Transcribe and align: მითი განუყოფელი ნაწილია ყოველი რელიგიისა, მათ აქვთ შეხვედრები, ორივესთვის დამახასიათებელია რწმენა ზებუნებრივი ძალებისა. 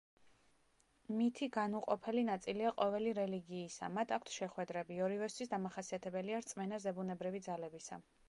მითი 1.17 1.47
განუყოფელი 1.57 2.23
ნაწილია 2.29 2.71
ყოველი 2.79 3.11
რელიგიისა, 3.19 3.89
მათ 3.99 4.13
აქვთ 4.17 4.33
შეხვედრები, 4.37 4.99
ორივესთვის 5.09 5.51
დამახასიათებელია 5.53 6.43
რწმენა 6.45 6.83
ზებუნებრივი 6.87 7.43
ძალებისა. 7.51 8.01